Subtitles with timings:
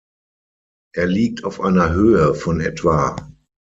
[0.95, 3.15] Er liegt auf einer Höhe von etwa